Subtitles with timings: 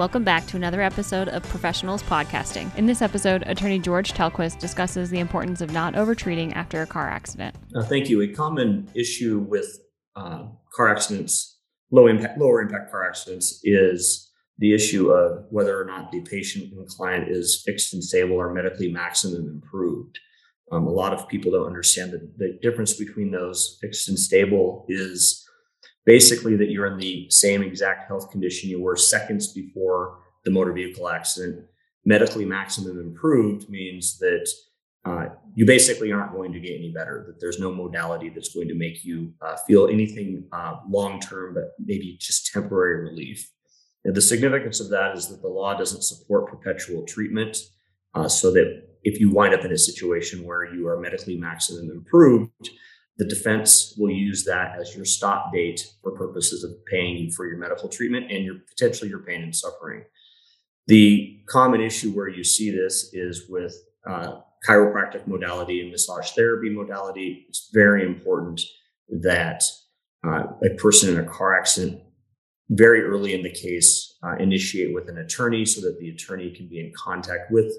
[0.00, 2.74] Welcome back to another episode of Professionals Podcasting.
[2.78, 7.06] In this episode, attorney George Telquist discusses the importance of not overtreating after a car
[7.06, 7.54] accident.
[7.76, 8.22] Uh, thank you.
[8.22, 9.78] A common issue with
[10.16, 10.44] uh,
[10.74, 11.58] car accidents,
[11.90, 16.72] low impact, lower impact car accidents, is the issue of whether or not the patient
[16.72, 20.18] and client is fixed and stable or medically maximum improved.
[20.72, 24.86] Um, a lot of people don't understand that the difference between those fixed and stable
[24.88, 25.39] is
[26.10, 30.72] basically that you're in the same exact health condition you were seconds before the motor
[30.72, 31.64] vehicle accident.
[32.04, 34.44] Medically maximum improved means that
[35.04, 38.66] uh, you basically aren't going to get any better, that there's no modality that's going
[38.66, 43.48] to make you uh, feel anything uh, long term, but maybe just temporary relief.
[44.04, 47.56] And the significance of that is that the law doesn't support perpetual treatment,
[48.16, 48.68] uh, so that
[49.04, 52.70] if you wind up in a situation where you are medically maximum improved,
[53.20, 57.46] the defense will use that as your stop date for purposes of paying you for
[57.46, 60.04] your medical treatment and your potentially your pain and suffering.
[60.86, 63.74] The common issue where you see this is with
[64.08, 67.44] uh, chiropractic modality and massage therapy modality.
[67.50, 68.62] It's very important
[69.10, 69.64] that
[70.26, 72.00] uh, a person in a car accident
[72.70, 76.68] very early in the case uh, initiate with an attorney so that the attorney can
[76.68, 77.70] be in contact with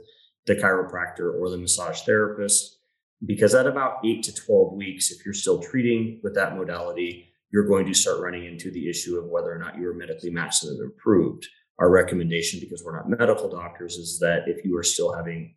[0.46, 2.78] the chiropractor or the massage therapist
[3.26, 7.68] because at about eight to 12 weeks, if you're still treating with that modality, you're
[7.68, 10.78] going to start running into the issue of whether or not you are medically maximum
[10.82, 11.48] improved.
[11.80, 15.56] Our recommendation, because we're not medical doctors, is that if you are still having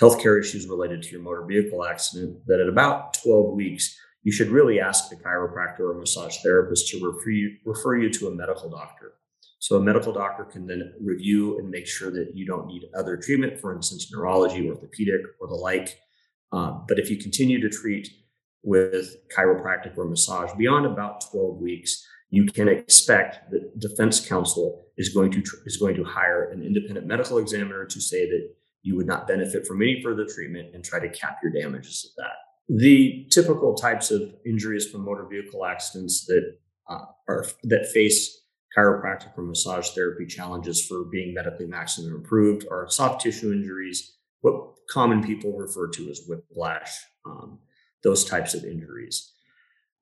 [0.00, 4.48] healthcare issues related to your motor vehicle accident, that at about 12 weeks, you should
[4.48, 8.70] really ask the chiropractor or massage therapist to refer you, refer you to a medical
[8.70, 9.14] doctor.
[9.58, 13.16] So a medical doctor can then review and make sure that you don't need other
[13.16, 15.98] treatment, for instance, neurology, orthopedic, or the like,
[16.52, 18.08] um, but if you continue to treat
[18.62, 25.08] with chiropractic or massage beyond about 12 weeks, you can expect that defense counsel is
[25.10, 29.06] going to is going to hire an independent medical examiner to say that you would
[29.06, 32.80] not benefit from any further treatment and try to cap your damages of that.
[32.80, 36.56] The typical types of injuries from motor vehicle accidents that
[36.88, 38.42] uh, are that face
[38.76, 44.16] chiropractic or massage therapy challenges for being medically maximum improved are soft tissue injuries,
[44.88, 47.58] common people refer to as whiplash, um,
[48.02, 49.32] those types of injuries.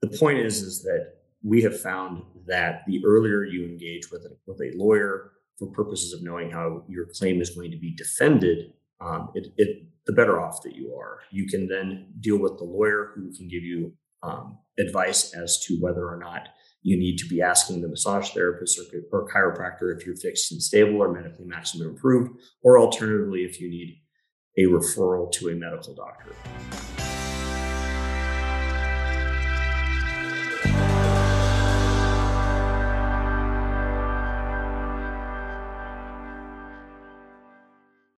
[0.03, 4.37] The point is, is that we have found that the earlier you engage with a,
[4.47, 8.73] with a lawyer for purposes of knowing how your claim is going to be defended,
[9.01, 11.21] um, it, it, the better off that you are.
[11.31, 13.93] You can then deal with the lawyer who can give you
[14.23, 16.49] um, advice as to whether or not
[16.83, 20.63] you need to be asking the massage therapist or, or chiropractor if you're fixed and
[20.63, 22.31] stable or medically maximum improved,
[22.63, 24.01] or alternatively, if you need
[24.59, 26.33] a referral to a medical doctor.